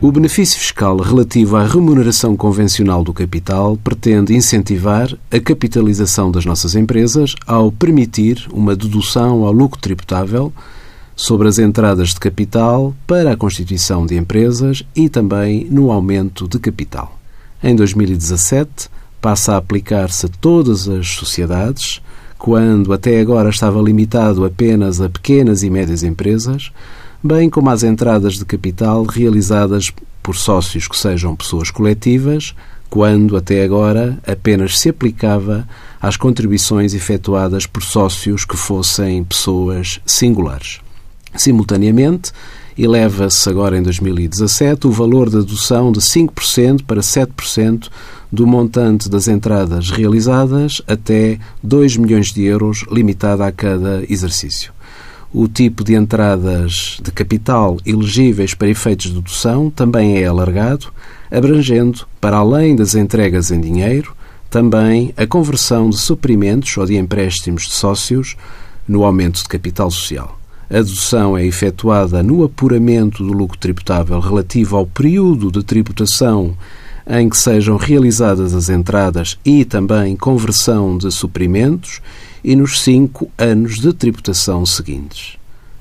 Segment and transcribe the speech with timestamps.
[0.00, 6.76] O benefício fiscal relativo à remuneração convencional do capital pretende incentivar a capitalização das nossas
[6.76, 10.52] empresas ao permitir uma dedução ao lucro tributável
[11.16, 16.60] sobre as entradas de capital para a constituição de empresas e também no aumento de
[16.60, 17.18] capital.
[17.60, 18.88] Em 2017,
[19.20, 22.00] passa a aplicar-se a todas as sociedades,
[22.38, 26.70] quando até agora estava limitado apenas a pequenas e médias empresas,
[27.22, 32.54] bem como às entradas de capital realizadas por sócios que sejam pessoas coletivas,
[32.90, 35.68] quando até agora apenas se aplicava
[36.00, 40.80] às contribuições efetuadas por sócios que fossem pessoas singulares.
[41.34, 42.32] Simultaneamente,
[42.76, 47.88] eleva-se agora em 2017 o valor da dedução de 5% para 7%
[48.30, 54.72] do montante das entradas realizadas até 2 milhões de euros, limitada a cada exercício.
[55.32, 60.86] O tipo de entradas de capital elegíveis para efeitos de dedução também é alargado,
[61.30, 64.14] abrangendo, para além das entregas em dinheiro,
[64.48, 68.36] também a conversão de suprimentos ou de empréstimos de sócios
[68.88, 70.38] no aumento de capital social.
[70.70, 76.56] A dedução é efetuada no apuramento do lucro tributável relativo ao período de tributação
[77.06, 82.00] em que sejam realizadas as entradas e também conversão de suprimentos
[82.48, 85.36] e nos cinco anos de tributação seguintes.